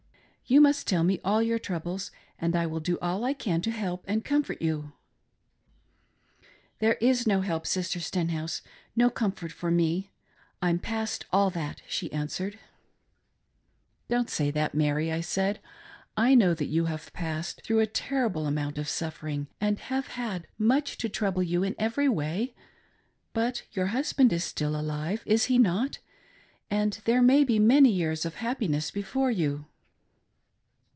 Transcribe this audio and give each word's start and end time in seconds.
You 0.47 0.59
must 0.59 0.85
tell 0.85 1.05
me 1.05 1.21
all 1.23 1.41
your 1.41 1.59
troubles, 1.59 2.11
and 2.37 2.57
I 2.57 2.65
will 2.67 2.81
do 2.81 2.99
all 3.01 3.23
I 3.23 3.31
"can 3.31 3.61
to 3.61 3.71
help 3.71 4.03
and 4.05 4.25
comfort 4.25 4.61
you." 4.61 4.91
"There 6.79 6.95
is 6.95 7.25
no 7.25 7.39
help, 7.39 7.65
Sister 7.65 8.01
Stenhouse, 8.01 8.61
no 8.93 9.09
comfort 9.09 9.53
for 9.53 9.71
me— 9.71 10.11
I'm 10.61 10.77
past 10.77 11.25
all 11.31 11.49
that," 11.51 11.83
she 11.87 12.11
answered. 12.11 12.59
"Don't 14.09 14.29
say 14.29 14.51
that, 14.51 14.75
Mary," 14.75 15.09
I 15.09 15.21
said, 15.21 15.61
"I 16.17 16.35
know 16.35 16.53
that 16.55 16.65
you 16.67 16.83
have 16.83 17.13
passed 17.13 17.61
through 17.63 17.79
a 17.79 17.87
terrible 17.87 18.45
amount 18.45 18.77
of 18.77 18.89
suffering, 18.89 19.47
and 19.61 19.79
have 19.79 20.07
had 20.07 20.47
much 20.57 20.97
to 20.97 21.07
trouble 21.07 21.43
you 21.43 21.63
in 21.63 21.75
every 21.79 22.09
way; 22.09 22.53
but 23.31 23.63
your 23.71 23.87
husband 23.95 24.33
is 24.33 24.43
still 24.43 24.77
alive, 24.77 25.23
is 25.25 25.45
he 25.45 25.57
not?— 25.57 25.99
and 26.69 26.99
there 27.05 27.21
may 27.21 27.45
be 27.45 27.57
many 27.57 27.89
years 27.89 28.25
of 28.25 28.35
happiness 28.43 28.91
before 28.91 29.31
you." 29.31 29.67